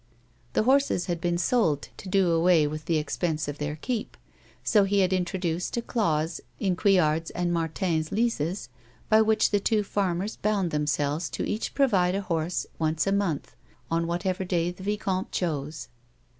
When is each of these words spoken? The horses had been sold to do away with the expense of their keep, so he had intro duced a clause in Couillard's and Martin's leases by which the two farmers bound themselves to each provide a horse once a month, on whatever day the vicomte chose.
The 0.53 0.63
horses 0.63 1.05
had 1.05 1.21
been 1.21 1.37
sold 1.37 1.89
to 1.97 2.09
do 2.09 2.31
away 2.31 2.65
with 2.65 2.85
the 2.85 2.97
expense 2.97 3.47
of 3.47 3.59
their 3.59 3.75
keep, 3.75 4.17
so 4.63 4.83
he 4.83 5.01
had 5.01 5.13
intro 5.13 5.39
duced 5.39 5.77
a 5.77 5.81
clause 5.83 6.41
in 6.59 6.75
Couillard's 6.75 7.29
and 7.29 7.53
Martin's 7.53 8.11
leases 8.11 8.67
by 9.09 9.21
which 9.21 9.51
the 9.51 9.59
two 9.59 9.83
farmers 9.83 10.37
bound 10.37 10.71
themselves 10.71 11.29
to 11.29 11.47
each 11.47 11.75
provide 11.75 12.15
a 12.15 12.21
horse 12.21 12.65
once 12.79 13.05
a 13.05 13.11
month, 13.11 13.55
on 13.91 14.07
whatever 14.07 14.43
day 14.43 14.71
the 14.71 14.81
vicomte 14.81 15.31
chose. 15.31 15.87